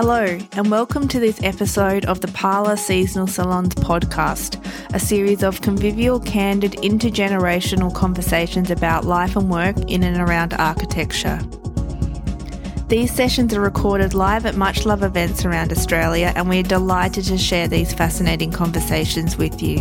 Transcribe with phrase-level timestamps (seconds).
[0.00, 5.60] Hello, and welcome to this episode of the Parlour Seasonal Salons podcast, a series of
[5.60, 11.40] convivial, candid, intergenerational conversations about life and work in and around architecture.
[12.86, 17.36] These sessions are recorded live at Much Love events around Australia, and we're delighted to
[17.36, 19.80] share these fascinating conversations with you.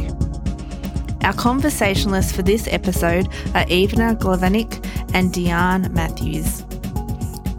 [1.21, 6.66] Our conversationalists for this episode are Ivana Glavinic and De'Arne Matthews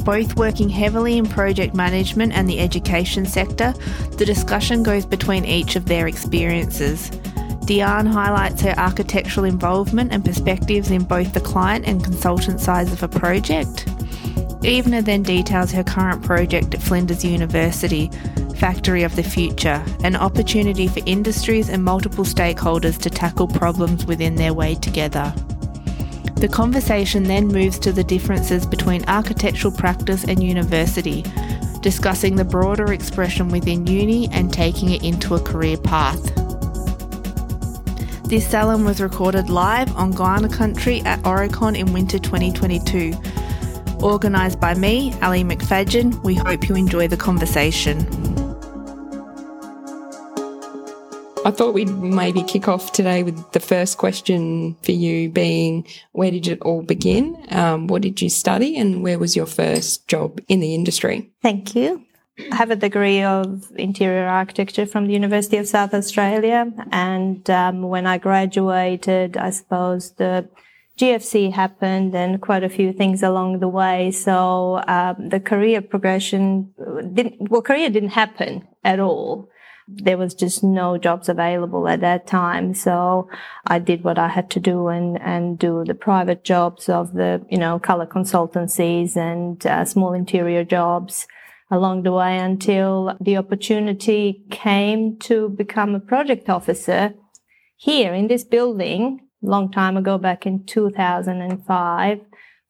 [0.09, 3.75] both working heavily in project management and the education sector,
[4.17, 7.11] the discussion goes between each of their experiences.
[7.67, 13.03] De'Arne highlights her architectural involvement and perspectives in both the client and consultant sides of
[13.03, 13.85] a project.
[14.63, 18.11] Ivana then details her current project at Flinders University,
[18.57, 24.37] Factory of the Future, an opportunity for industries and multiple stakeholders to tackle problems within
[24.37, 25.35] their way together.
[26.41, 31.25] The conversation then moves to the differences between architectural practice and university,
[31.81, 36.23] discussing the broader expression within uni and taking it into a career path.
[38.29, 43.15] This salon was recorded live on Kaurna Country at Aurecon in winter 2022.
[44.01, 48.18] Organised by me, Ali McFadyen, we hope you enjoy the conversation.
[51.49, 56.31] I thought we'd maybe kick off today with the first question for you being where
[56.31, 57.43] did it all begin?
[57.49, 61.31] Um, what did you study and where was your first job in the industry?
[61.41, 62.05] Thank you.
[62.53, 66.71] I have a degree of interior architecture from the University of South Australia.
[66.93, 70.51] And um, when I graduated, I suppose the
[70.99, 74.11] GFC happened and quite a few things along the way.
[74.11, 76.75] So um, the career progression
[77.15, 79.49] didn't, well, career didn't happen at all
[79.89, 82.75] there was just no jobs available at that time.
[82.75, 83.29] So
[83.67, 87.45] I did what I had to do and, and do the private jobs of the,
[87.51, 91.27] you know, color consultancies and uh, small interior jobs
[91.71, 97.15] along the way until the opportunity came to become a project officer
[97.77, 102.21] here in this building long time ago back in 2005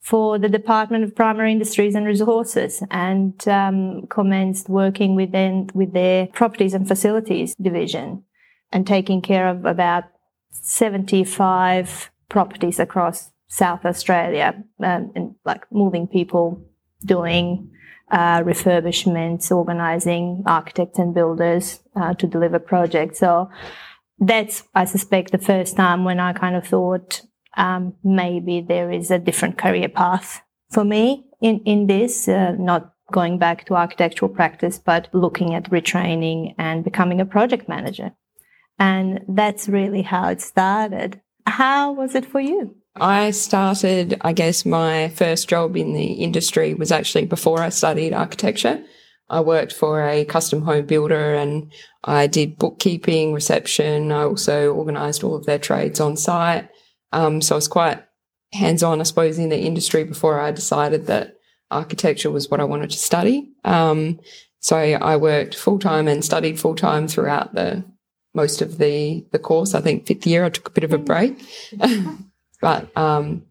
[0.01, 6.27] for the Department of Primary Industries and Resources and um, commenced working within with their
[6.27, 8.23] properties and facilities division
[8.71, 10.05] and taking care of about
[10.51, 16.63] 75 properties across South Australia um, and like moving people,
[17.03, 17.71] doing
[18.11, 23.19] uh, refurbishments, organizing architects and builders uh, to deliver projects.
[23.19, 23.49] So
[24.19, 27.21] that's, I suspect, the first time when I kind of thought,
[27.57, 32.93] um, maybe there is a different career path for me in, in this, uh, not
[33.11, 38.11] going back to architectural practice, but looking at retraining and becoming a project manager.
[38.77, 41.21] And that's really how it started.
[41.45, 42.75] How was it for you?
[42.95, 48.13] I started, I guess, my first job in the industry was actually before I studied
[48.13, 48.83] architecture.
[49.29, 51.71] I worked for a custom home builder and
[52.03, 54.11] I did bookkeeping, reception.
[54.11, 56.69] I also organised all of their trades on site.
[57.11, 58.03] Um, so I was quite
[58.53, 61.35] hands on, I suppose, in the industry before I decided that
[61.71, 63.51] architecture was what I wanted to study.
[63.63, 64.19] Um,
[64.59, 67.85] so I worked full time and studied full time throughout the
[68.33, 69.73] most of the the course.
[69.73, 71.39] I think fifth year I took a bit of a break,
[72.61, 73.43] but um,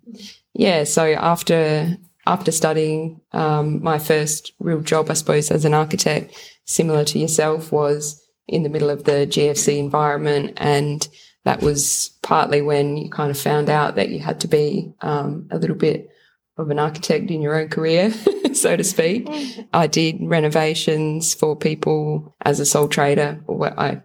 [0.52, 0.84] yeah.
[0.84, 6.34] So after after studying, um, my first real job, I suppose, as an architect,
[6.66, 11.08] similar to yourself, was in the middle of the GFC environment and
[11.44, 15.48] that was partly when you kind of found out that you had to be um,
[15.50, 16.10] a little bit
[16.58, 18.12] of an architect in your own career,
[18.52, 19.28] so to speak.
[19.72, 24.02] I did renovations for people as a sole trader, or I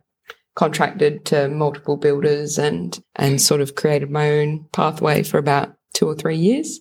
[0.56, 6.08] contracted to multiple builders and and sort of created my own pathway for about two
[6.08, 6.80] or three years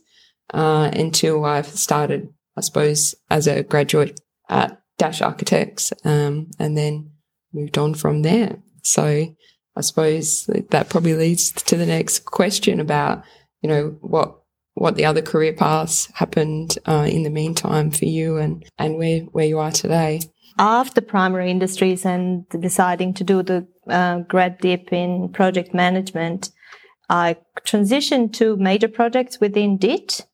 [0.53, 7.11] uh, until I started, I suppose, as a graduate at Dash Architects, um, and then
[7.53, 8.59] moved on from there.
[8.83, 9.35] So
[9.77, 13.25] I suppose that probably leads to the next question about,
[13.63, 14.43] you know, what
[14.75, 19.21] what the other career paths happened uh, in the meantime for you and, and where,
[19.21, 20.21] where you are today.
[20.59, 26.51] After primary industries and deciding to do the uh, grad dip in project management,
[27.09, 27.37] I
[27.67, 30.27] transitioned to major projects within DIT.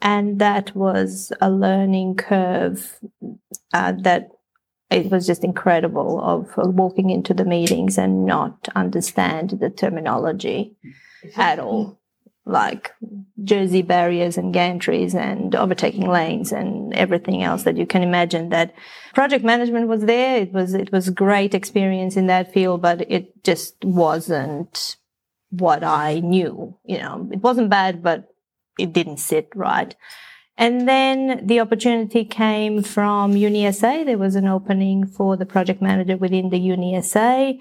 [0.00, 2.98] And that was a learning curve
[3.72, 4.30] uh, that
[4.92, 10.76] it was just incredible of walking into the meetings and not understand the terminology
[11.36, 11.98] at all.
[12.44, 12.90] Like
[13.44, 18.74] jersey barriers and gantries and overtaking lanes and everything else that you can imagine that
[19.14, 20.38] project management was there.
[20.38, 24.96] It was it was great experience in that field but it just wasn't
[25.50, 27.28] what i knew you know.
[27.30, 28.28] It wasn't bad but
[28.78, 29.94] it didn't sit right
[30.56, 34.04] And then the opportunity came from UniSA.
[34.04, 37.58] There was an opening for the project manager within the UniSA.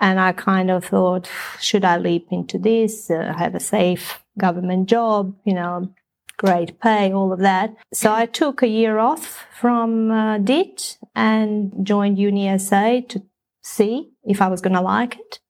[0.00, 1.28] And I kind of thought,
[1.60, 3.10] should I leap into this?
[3.10, 5.92] Uh, have a safe government job, you know,
[6.36, 7.74] great pay, all of that.
[7.92, 13.22] So I took a year off from uh, DIT and joined UniSA to
[13.62, 15.40] see if I was going to like it.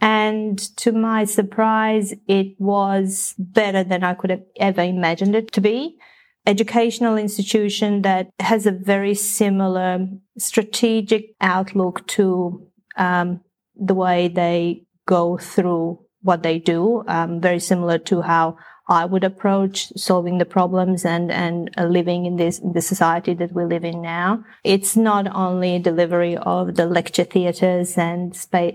[0.00, 5.60] And to my surprise, it was better than I could have ever imagined it to
[5.60, 5.98] be.
[6.46, 10.06] Educational institution that has a very similar
[10.38, 12.66] strategic outlook to
[12.96, 13.40] um,
[13.76, 18.56] the way they go through what they do, um, very similar to how
[18.90, 23.34] I would approach solving the problems and, and uh, living in this, in the society
[23.34, 24.44] that we live in now.
[24.64, 28.34] It's not only delivery of the lecture theatres and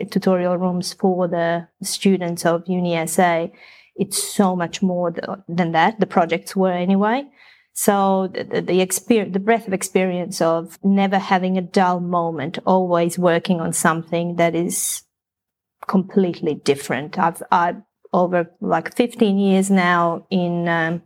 [0.10, 3.52] tutorial rooms for the students of UniSA.
[3.98, 5.14] It's so much more
[5.50, 6.00] than that.
[6.00, 7.26] The projects were anyway.
[7.74, 13.20] So the, the experience, the breadth of experience of never having a dull moment, always
[13.20, 15.04] working on something that is
[15.88, 17.20] completely different.
[17.20, 17.76] I've, I,
[18.16, 21.02] over like 15 years now in, um,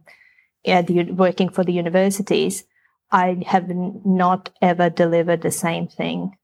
[0.64, 2.64] the, working for the universities,
[3.12, 6.36] I have not ever delivered the same thing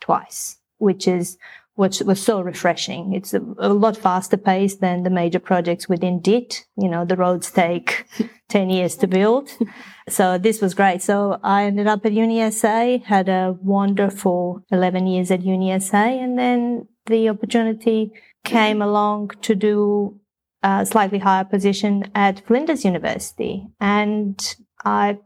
[0.00, 1.36] twice, which is
[1.74, 3.14] which was so refreshing.
[3.14, 6.66] It's a, a, lot faster paced than the major projects within DIT.
[6.76, 8.04] You know, the roads take
[8.50, 9.50] 10 years to build.
[10.08, 11.00] So this was great.
[11.00, 16.88] So I ended up at UniSA, had a wonderful 11 years at UniSA, and then
[17.06, 18.12] the opportunity
[18.44, 20.20] came along to do
[20.62, 23.66] a slightly higher position at Flinders University.
[23.80, 25.18] And I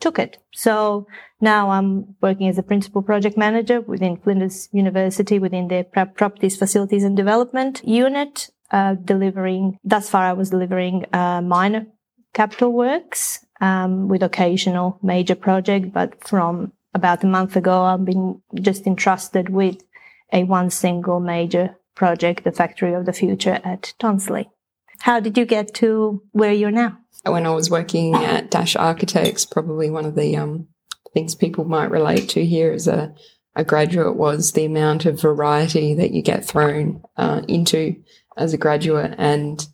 [0.00, 0.38] took it.
[0.54, 1.06] So
[1.40, 7.04] now I'm working as a principal project manager within Flinders University within their properties, facilities
[7.04, 11.86] and development unit, uh, delivering, thus far I was delivering uh, minor
[12.34, 18.40] capital works um, with occasional major project, but from about a month ago I've been
[18.54, 19.82] just entrusted with
[20.32, 24.46] a one single major project, the Factory of the Future at Tonsley.
[25.00, 26.98] How did you get to where you're now?
[27.24, 30.68] when I was working at Dash Architects, probably one of the um,
[31.12, 33.12] things people might relate to here as a,
[33.54, 37.96] a graduate was the amount of variety that you get thrown uh, into
[38.36, 39.14] as a graduate.
[39.18, 39.66] And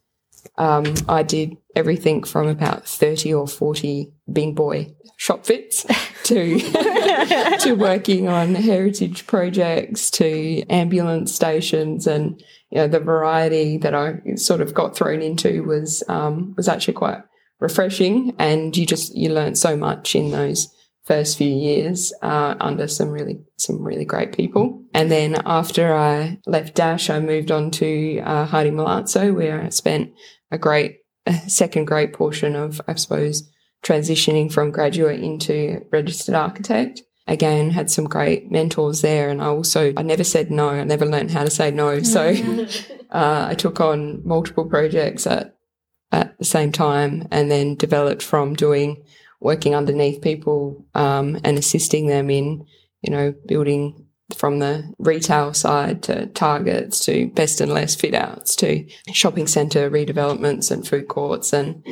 [0.56, 5.85] um, I did everything from about 30 or 40 big boy shop fits
[6.25, 6.59] to
[7.61, 14.21] to working on heritage projects to ambulance stations and you know the variety that I
[14.37, 17.23] sort of got thrown into was um, was actually quite
[17.61, 18.35] refreshing.
[18.39, 20.69] And you just you learn so much in those
[21.05, 24.83] first few years uh, under some really some really great people.
[24.93, 29.69] And then after i left dash i moved on to uh, Hardy Milazzo where i
[29.69, 30.12] spent
[30.55, 33.51] a great a second great portion of i suppose
[33.83, 37.03] transitioning from graduate into registered architect.
[37.27, 40.71] Again had some great mentors there and i also i never said no.
[40.71, 42.01] I never learned how to say no.
[42.15, 42.35] So
[43.11, 45.55] uh, i took on multiple projects at
[46.12, 49.03] at the same time and then developed from doing
[49.41, 52.65] working underneath people um, and assisting them in,
[53.03, 54.04] you know, building
[54.35, 59.91] from the retail side to targets to best and less fit outs to shopping centre
[59.91, 61.53] redevelopments and food courts.
[61.53, 61.85] And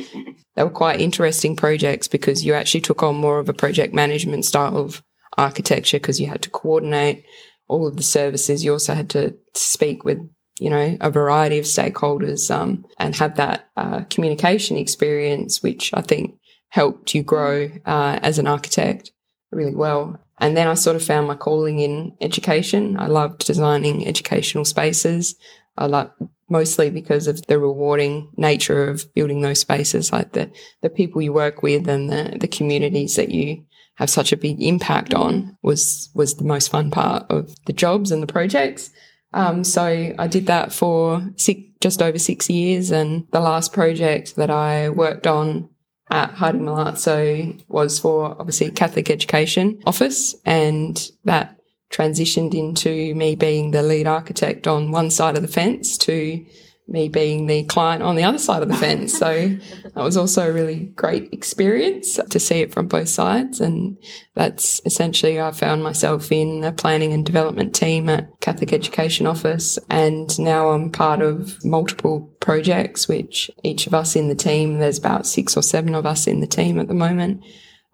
[0.55, 4.45] they were quite interesting projects because you actually took on more of a project management
[4.45, 5.03] style of
[5.37, 7.23] architecture because you had to coordinate
[7.67, 8.63] all of the services.
[8.63, 10.19] You also had to speak with
[10.59, 16.01] you know, a variety of stakeholders um, and have that uh, communication experience, which I
[16.01, 16.35] think
[16.69, 19.11] helped you grow uh, as an architect
[19.51, 20.19] really well.
[20.39, 22.97] And then I sort of found my calling in education.
[22.99, 25.35] I loved designing educational spaces.
[25.77, 26.11] I like
[26.49, 31.33] mostly because of the rewarding nature of building those spaces, like the, the people you
[31.33, 33.63] work with and the, the communities that you
[33.95, 38.11] have such a big impact on was, was the most fun part of the jobs
[38.11, 38.91] and the projects.
[39.33, 42.91] Um, so I did that for six, just over six years.
[42.91, 45.69] And the last project that I worked on
[46.13, 50.35] at Hardy Milazzo was for obviously Catholic Education Office.
[50.45, 51.57] And that
[51.91, 56.45] transitioned into me being the lead architect on one side of the fence to
[56.87, 59.17] me being the client on the other side of the fence.
[59.17, 59.47] So
[59.83, 63.61] that was also a really great experience to see it from both sides.
[63.61, 63.97] And
[64.35, 69.79] that's essentially, I found myself in the planning and development team at Catholic Education Office.
[69.89, 74.99] And now I'm part of multiple projects, which each of us in the team, there's
[74.99, 77.43] about six or seven of us in the team at the moment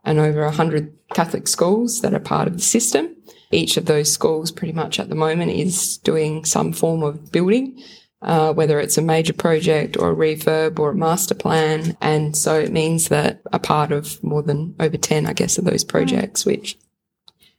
[0.04, 3.16] and over a hundred Catholic schools that are part of the system.
[3.52, 7.82] Each of those schools pretty much at the moment is doing some form of building
[8.22, 11.98] uh, whether it's a major project or a refurb or a master plan.
[12.02, 15.66] And so it means that a part of more than over 10, I guess, of
[15.66, 16.78] those projects, which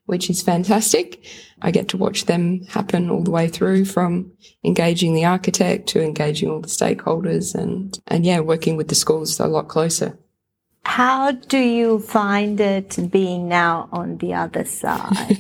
[0.06, 1.24] which is fantastic.
[1.62, 4.32] I get to watch them happen all the way through from
[4.64, 9.38] engaging the architect to engaging all the stakeholders and, and yeah, working with the schools
[9.38, 10.18] a lot closer.
[10.90, 15.38] How do you find it being now on the other side?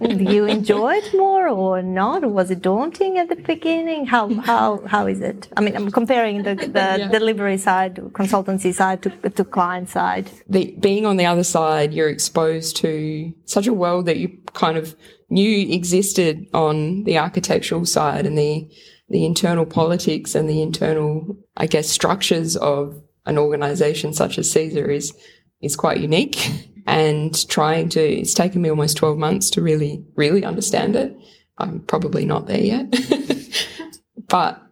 [0.00, 2.22] do you enjoy it more or not?
[2.30, 4.06] Was it daunting at the beginning?
[4.06, 5.48] How how how is it?
[5.56, 7.08] I mean, I'm comparing the, the yeah.
[7.08, 10.30] delivery side, consultancy side to, to client side.
[10.48, 14.78] The, being on the other side, you're exposed to such a world that you kind
[14.78, 14.94] of
[15.28, 18.70] knew existed on the architectural side and the
[19.08, 24.88] the internal politics and the internal, I guess, structures of an organization such as CESA
[24.88, 25.12] is
[25.60, 26.38] is quite unique.
[26.88, 31.16] And trying to it's taken me almost 12 months to really really understand it.
[31.58, 32.94] I'm probably not there yet.
[34.28, 34.62] But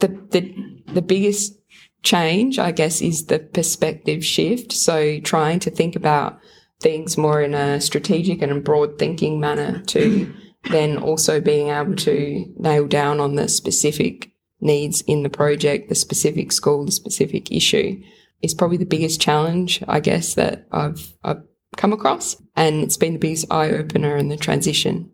[0.00, 0.42] the the
[0.92, 1.56] the biggest
[2.02, 4.72] change i guess is the perspective shift.
[4.72, 6.40] So trying to think about
[6.80, 10.32] things more in a strategic and a broad thinking manner to
[10.70, 14.30] then also being able to nail down on the specific
[14.60, 18.02] needs in the project, the specific school, the specific issue
[18.42, 21.42] is probably the biggest challenge, I guess, that I've, I've
[21.76, 22.36] come across.
[22.56, 25.10] And it's been the biggest eye opener in the transition.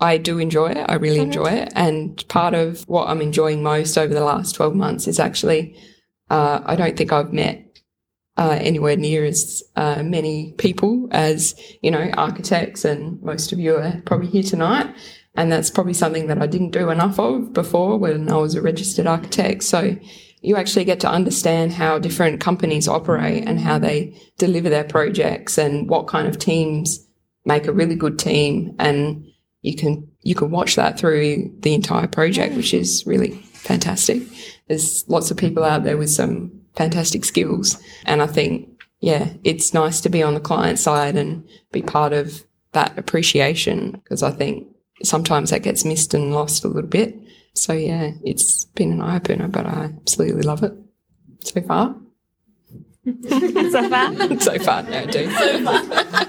[0.00, 0.86] I do enjoy it.
[0.88, 1.26] I really mm-hmm.
[1.26, 1.72] enjoy it.
[1.74, 5.76] And part of what I'm enjoying most over the last 12 months is actually,
[6.30, 7.64] uh, I don't think I've met
[8.36, 13.76] uh, anywhere near as uh, many people as, you know, architects and most of you
[13.76, 14.94] are probably here tonight.
[15.36, 18.62] And that's probably something that I didn't do enough of before when I was a
[18.62, 19.62] registered architect.
[19.62, 19.96] So
[20.40, 25.58] you actually get to understand how different companies operate and how they deliver their projects
[25.58, 27.06] and what kind of teams
[27.44, 28.74] make a really good team.
[28.78, 29.26] And
[29.62, 34.22] you can, you can watch that through the entire project, which is really fantastic.
[34.68, 37.78] There's lots of people out there with some fantastic skills.
[38.04, 38.68] And I think,
[39.00, 43.92] yeah, it's nice to be on the client side and be part of that appreciation
[43.92, 44.68] because I think
[45.02, 47.16] sometimes that gets missed and lost a little bit.
[47.54, 50.72] So yeah, it's been an eye opener, but I absolutely love it
[51.40, 51.96] so far.
[53.28, 54.40] so far?
[54.40, 55.30] so far, no, do.
[55.30, 56.26] So far.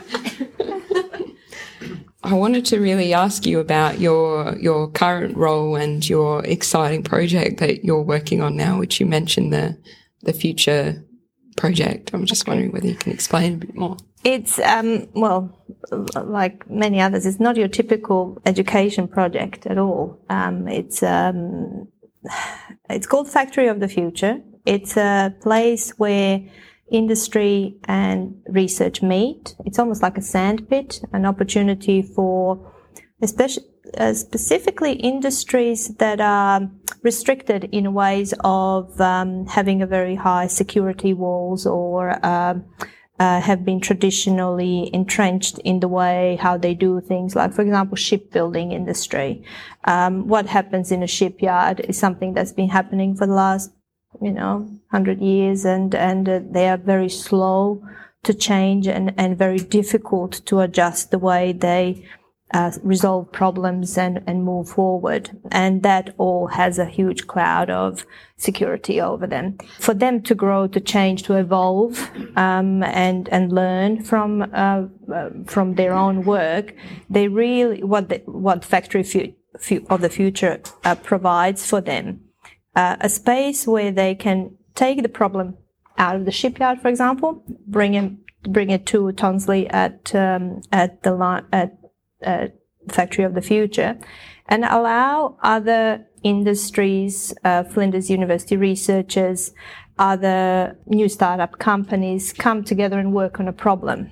[2.22, 7.60] I wanted to really ask you about your your current role and your exciting project
[7.60, 9.78] that you're working on now, which you mentioned the
[10.22, 11.04] the future
[11.60, 12.12] project.
[12.14, 12.52] I'm just okay.
[12.52, 13.98] wondering whether you can explain a bit more.
[14.24, 15.40] It's, um, well,
[16.16, 20.20] like many others, it's not your typical education project at all.
[20.30, 21.88] Um, it's, um,
[22.90, 24.42] it's called Factory of the Future.
[24.66, 26.42] It's a place where
[26.92, 29.56] industry and research meet.
[29.66, 32.74] It's almost like a sandpit, an opportunity for
[33.22, 33.66] especially
[33.98, 36.70] uh, specifically industries that are
[37.02, 42.66] restricted in ways of um, having a very high security walls or um,
[43.20, 47.98] uh, have been traditionally entrenched in the way how they do things, like for example,
[47.98, 49.44] shipbuilding industry.
[49.84, 53.72] Um, what happens in a shipyard is something that's been happening for the last,
[54.22, 57.84] you know, hundred years, and and uh, they are very slow
[58.24, 62.06] to change and and very difficult to adjust the way they
[62.54, 65.30] uh, resolve problems and, and move forward.
[65.52, 68.06] And that all has a huge cloud of
[68.38, 69.58] security over them.
[69.78, 75.30] For them to grow, to change, to evolve, um, and, and learn from, uh, uh,
[75.46, 76.74] from their own work,
[77.10, 82.22] they really, what, the, what Factory fu- fu- of the Future uh, provides for them,
[82.76, 85.58] uh, a space where they can take the problem
[85.98, 88.12] out of the shipyard, for example, bring it,
[88.44, 91.79] bring it to Tonsley at, um, at the line, at
[92.26, 92.48] uh,
[92.90, 93.98] factory of the future
[94.48, 99.54] and allow other industries, uh, Flinders University researchers,
[99.98, 104.12] other new startup companies come together and work on a problem.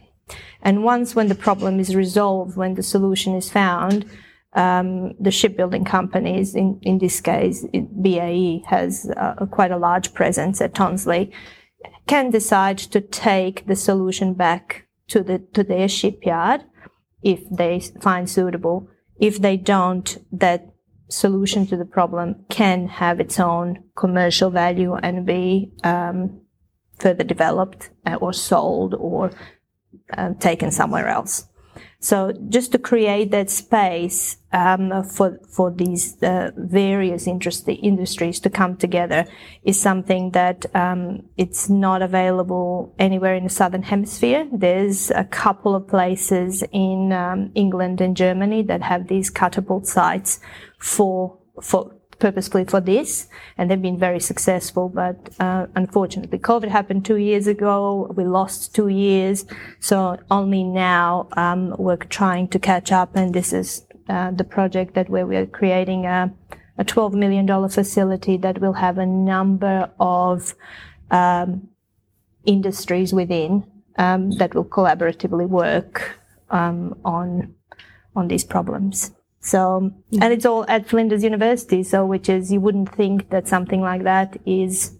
[0.61, 4.05] And once when the problem is resolved, when the solution is found,
[4.53, 10.61] um, the shipbuilding companies, in, in this case, BAE has uh, quite a large presence
[10.61, 11.31] at Tonsley,
[12.07, 16.63] can decide to take the solution back to the to their shipyard
[17.27, 18.87] if they find suitable.
[19.19, 20.69] If they don't, that
[21.09, 26.39] solution to the problem can have its own commercial value and be um,
[26.99, 29.31] further developed uh, or sold or
[30.17, 31.46] uh, taken somewhere else.
[31.99, 38.77] So just to create that space um, for for these uh, various industries to come
[38.77, 39.25] together
[39.63, 44.47] is something that um, it's not available anywhere in the southern hemisphere.
[44.51, 50.39] There's a couple of places in um, England and Germany that have these catapult sites
[50.77, 54.89] for for purposefully for this, and they've been very successful.
[54.89, 58.11] But uh, unfortunately, COVID happened two years ago.
[58.15, 59.45] We lost two years,
[59.79, 63.15] so only now um, we're trying to catch up.
[63.15, 66.33] And this is uh, the project that where we are creating a,
[66.77, 70.55] a $12 million facility that will have a number of
[71.11, 71.67] um,
[72.45, 73.65] industries within
[73.97, 76.19] um, that will collaboratively work
[76.49, 77.53] um, on
[78.15, 79.11] on these problems.
[79.47, 81.81] So, and it's all at Flinders University.
[81.81, 84.97] So, which is, you wouldn't think that something like that is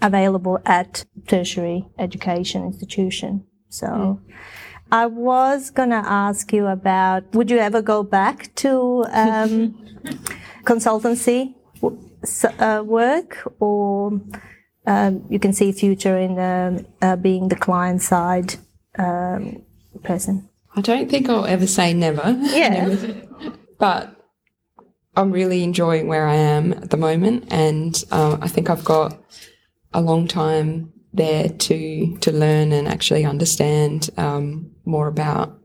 [0.00, 3.44] available at tertiary education institution.
[3.68, 4.20] So, mm.
[4.90, 9.78] I was going to ask you about, would you ever go back to, um,
[10.64, 11.54] consultancy
[12.58, 14.20] uh, work or,
[14.88, 18.56] um, you can see future in um, uh, being the client side
[18.98, 19.62] um,
[20.02, 20.48] person?
[20.74, 22.36] I don't think I'll ever say never.
[22.40, 22.68] Yeah.
[22.86, 23.22] never.
[23.78, 24.16] But
[25.14, 29.18] I'm really enjoying where I am at the moment, and uh, I think I've got
[29.92, 35.58] a long time there to to learn and actually understand um, more about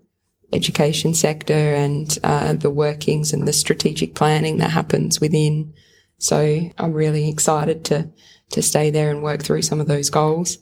[0.53, 5.73] education sector and uh, the workings and the strategic planning that happens within.
[6.19, 8.11] So I'm really excited to
[8.51, 10.57] to stay there and work through some of those goals.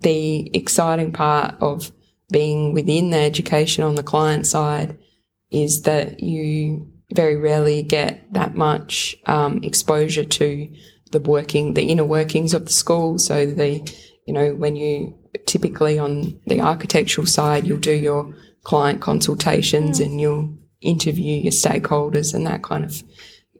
[0.00, 1.92] The exciting part of
[2.30, 4.98] being within the education on the client side
[5.50, 10.72] is that you very rarely get that much um, exposure to
[11.10, 13.18] the working, the inner workings of the school.
[13.18, 13.82] So the,
[14.26, 20.20] you know, when you typically on the architectural side, you'll do your client consultations and
[20.20, 23.02] you'll interview your stakeholders and that kind of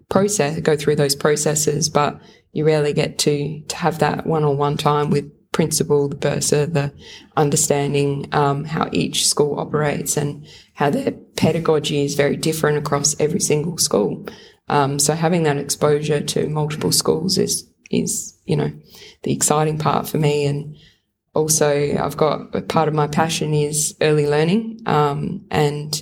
[0.08, 2.20] process, go through those processes, but
[2.52, 6.92] you rarely get to, to have that one-on-one time with principal, the bursar, the
[7.36, 13.40] understanding um, how each school operates and how their pedagogy is very different across every
[13.40, 14.26] single school.
[14.68, 18.72] Um, so having that exposure to multiple schools is is you know
[19.24, 20.76] the exciting part for me, and
[21.34, 26.00] also I've got part of my passion is early learning um, and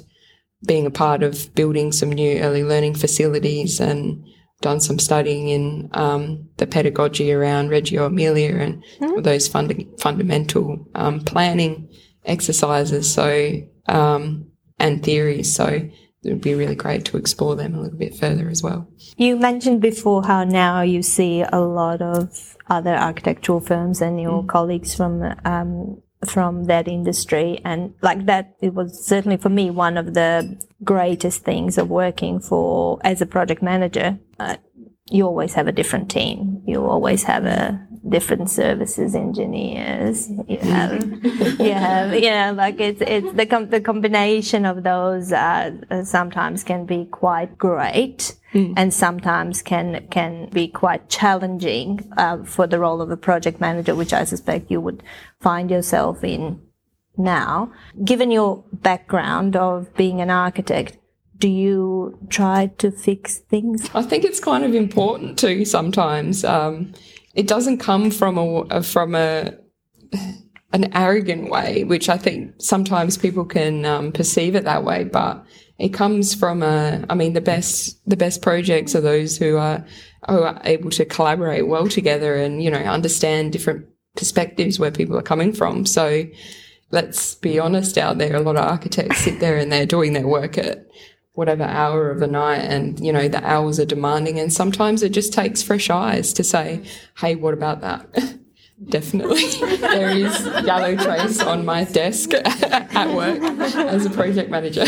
[0.67, 4.25] being a part of building some new early learning facilities and
[4.61, 9.23] done some studying in um, the pedagogy around Reggio Emilia and mm-hmm.
[9.23, 11.89] those fund- fundamental um, planning
[12.25, 13.13] exercises.
[13.13, 15.55] So um, and theories.
[15.55, 15.93] So it
[16.25, 18.89] would be really great to explore them a little bit further as well.
[19.17, 24.43] You mentioned before how now you see a lot of other architectural firms and your
[24.43, 24.49] mm.
[24.49, 29.97] colleagues from um, from that industry, and like that, it was certainly for me one
[29.97, 34.19] of the greatest things of working for as a project manager.
[34.39, 34.57] Uh,
[35.11, 36.63] you always have a different team.
[36.67, 40.29] You always have a different services engineers.
[40.47, 45.33] You have, you have, you know, like it's it's the com- the combination of those
[45.33, 48.75] uh, sometimes can be quite great, mm.
[48.77, 53.95] and sometimes can can be quite challenging uh, for the role of a project manager,
[53.95, 55.03] which I suspect you would
[55.41, 56.61] find yourself in
[57.17, 57.73] now.
[58.05, 60.99] Given your background of being an architect,
[61.39, 63.89] do you try to fix things?
[63.95, 66.45] I think it's kind of important to sometimes.
[66.45, 66.93] Um,
[67.39, 69.55] it doesn't come from a from a
[70.73, 75.47] an arrogant way, which I think sometimes people can um, perceive it that way, but
[75.79, 77.05] it comes from a.
[77.09, 79.87] I mean, the best the best projects are those who are
[80.29, 85.17] who are able to collaborate well together and you know understand different perspectives where people
[85.17, 85.87] are coming from.
[85.87, 86.25] So
[86.91, 90.27] let's be honest out there, a lot of architects sit there and they're doing their
[90.27, 90.89] work at
[91.39, 95.11] whatever hour of the night and you know the hours are demanding and sometimes it
[95.11, 96.83] just takes fresh eyes to say
[97.19, 98.05] hey what about that?
[98.89, 99.45] Definitely.
[99.79, 104.85] There is yellow trace on my desk at work as a project manager.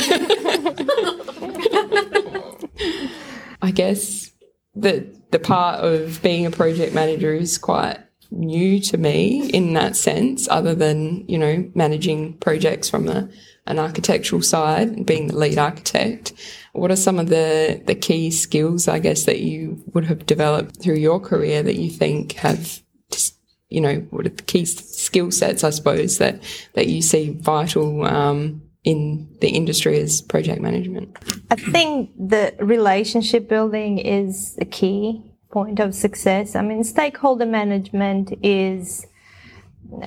[3.62, 4.32] I guess
[4.74, 7.98] the the part of being a project manager is quite
[8.32, 13.28] new to me in that sense other than you know managing projects from a
[13.66, 16.32] an architectural side, being the lead architect.
[16.72, 20.80] What are some of the, the key skills, I guess, that you would have developed
[20.80, 23.36] through your career that you think have just,
[23.68, 26.42] you know, what are the key skill sets, I suppose, that,
[26.74, 31.16] that you see vital um, in the industry as project management?
[31.50, 36.54] I think the relationship building is a key point of success.
[36.54, 39.06] I mean, stakeholder management is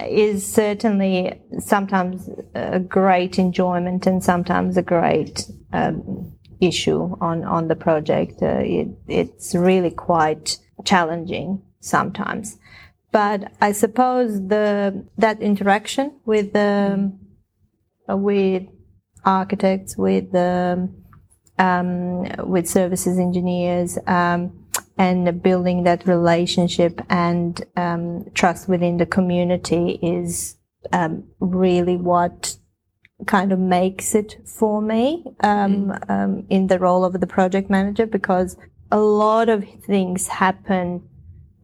[0.08, 7.76] is certainly sometimes a great enjoyment and sometimes a great um, issue on, on the
[7.76, 8.42] project.
[8.42, 12.58] Uh, it, it's really quite challenging sometimes.
[13.12, 17.12] But I suppose the that interaction with the
[18.10, 18.64] uh, with
[19.24, 20.90] architects, with the
[21.60, 24.63] um, with services engineers, um,
[24.98, 30.58] and building that relationship and um, trust within the community is
[30.92, 32.58] um, really what
[33.26, 36.10] kind of makes it for me um, mm.
[36.10, 38.58] Um, in the role of the project manager because
[38.92, 41.08] a lot of things happen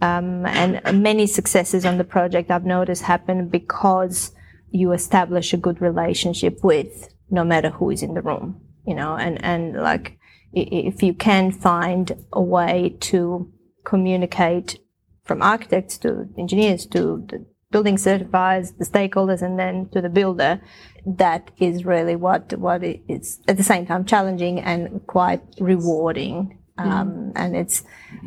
[0.01, 4.31] um, and many successes on the project I've noticed happen because
[4.71, 9.15] you establish a good relationship with no matter who is in the room, you know,
[9.15, 10.18] and, and like
[10.53, 13.51] if you can find a way to
[13.85, 14.79] communicate
[15.23, 20.59] from architects to engineers to the building certifiers, the stakeholders, and then to the builder,
[21.05, 26.59] that is really what what is at the same time challenging and quite rewarding.
[26.79, 26.91] Mm-hmm.
[26.91, 27.83] Um, and it's,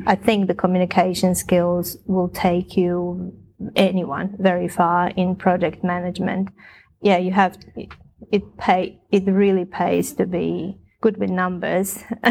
[0.07, 3.33] I think the communication skills will take you
[3.77, 6.51] anyone very far in project management.
[7.01, 7.59] Yeah, you have
[8.31, 11.99] it pay it really pays to be good with numbers,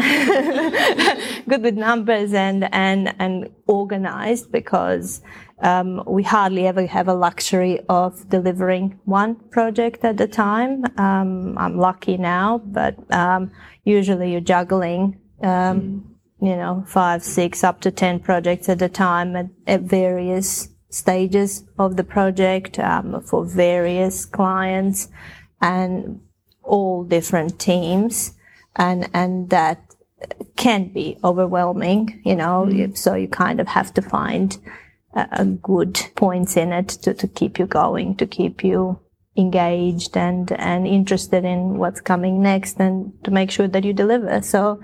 [1.48, 5.20] good with numbers and and and organized because
[5.60, 10.84] um, we hardly ever have a luxury of delivering one project at a time.
[10.98, 13.52] Um, I'm lucky now, but um,
[13.84, 15.20] usually you're juggling.
[15.40, 16.02] Mm.
[16.40, 21.64] You know, five, six, up to ten projects at a time at, at various stages
[21.78, 25.08] of the project um, for various clients
[25.60, 26.20] and
[26.64, 28.34] all different teams
[28.76, 29.94] and and that
[30.56, 32.96] can be overwhelming you know mm.
[32.96, 34.58] so you kind of have to find
[35.14, 38.98] a, a good points in it to, to keep you going to keep you
[39.36, 44.42] engaged and and interested in what's coming next and to make sure that you deliver
[44.42, 44.80] so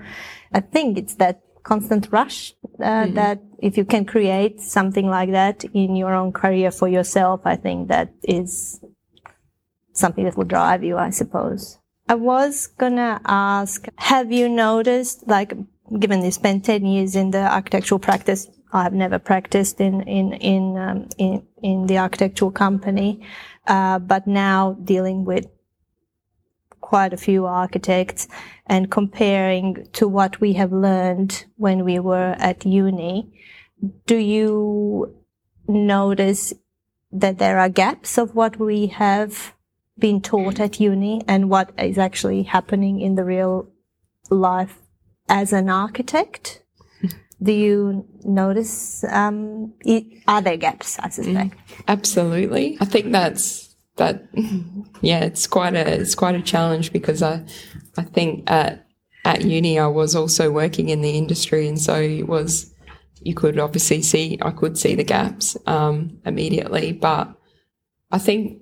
[0.53, 3.13] i think it's that constant rush uh, mm-hmm.
[3.13, 7.55] that if you can create something like that in your own career for yourself i
[7.55, 8.79] think that is
[9.93, 11.78] something that will drive you i suppose
[12.09, 15.53] I was gonna ask, have you noticed, like,
[15.99, 20.75] given you spent 10 years in the architectural practice, I've never practiced in, in, in,
[20.75, 23.23] um, in, in the architectural company,
[23.67, 25.45] uh, but now dealing with
[26.81, 28.27] quite a few architects
[28.65, 33.31] and comparing to what we have learned when we were at uni,
[34.07, 35.15] do you
[35.67, 36.55] notice
[37.11, 39.53] that there are gaps of what we have
[39.99, 43.69] been taught at uni and what is actually happening in the real
[44.29, 44.79] life
[45.27, 46.63] as an architect?
[47.43, 51.55] Do you notice, um, it, are there gaps, I suspect?
[51.55, 52.77] Mm, absolutely.
[52.79, 54.23] I think that's, that,
[55.01, 57.43] yeah, it's quite a, it's quite a challenge because I,
[57.97, 58.85] I think at,
[59.25, 62.73] at uni I was also working in the industry and so it was,
[63.21, 67.33] you could obviously see, I could see the gaps, um, immediately, but
[68.11, 68.61] I think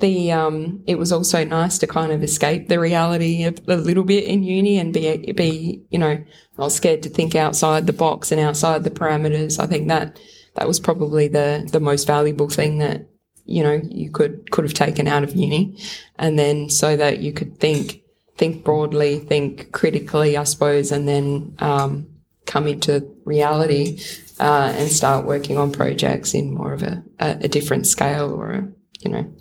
[0.00, 4.04] the um, it was also nice to kind of escape the reality a, a little
[4.04, 6.22] bit in uni and be be you know
[6.58, 9.58] not scared to think outside the box and outside the parameters.
[9.58, 10.18] I think that
[10.54, 13.08] that was probably the the most valuable thing that
[13.44, 15.78] you know you could could have taken out of uni,
[16.18, 18.00] and then so that you could think
[18.36, 22.08] think broadly, think critically, I suppose, and then um,
[22.46, 24.00] come into reality
[24.40, 28.50] uh, and start working on projects in more of a, a, a different scale or
[28.50, 28.68] a,
[29.00, 29.32] you know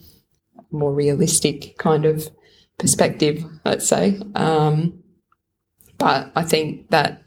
[0.74, 2.30] more realistic kind of
[2.78, 4.20] perspective, let's say.
[4.36, 5.04] Um,
[5.98, 7.24] but I think that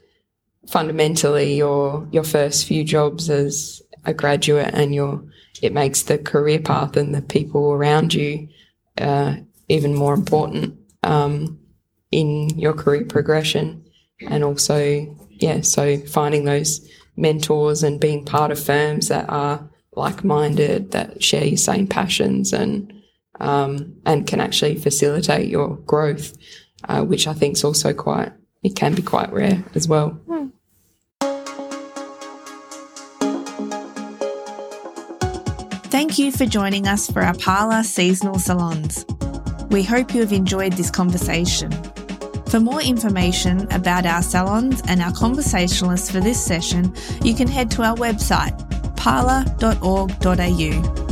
[0.67, 5.23] fundamentally your your first few jobs as a graduate and your
[5.61, 8.47] it makes the career path and the people around you
[8.99, 9.35] uh,
[9.69, 11.59] even more important um,
[12.11, 13.83] in your career progression
[14.21, 20.91] and also yeah so finding those mentors and being part of firms that are like-minded
[20.91, 22.93] that share your same passions and
[23.39, 26.35] um, and can actually facilitate your growth,
[26.87, 28.31] uh, which I think is also quite,
[28.63, 30.19] it can be quite rare as well.
[35.89, 39.05] Thank you for joining us for our Parlour seasonal salons.
[39.69, 41.71] We hope you have enjoyed this conversation.
[42.49, 47.69] For more information about our salons and our conversationalists for this session, you can head
[47.71, 48.55] to our website,
[48.95, 51.06] parlour.org.au.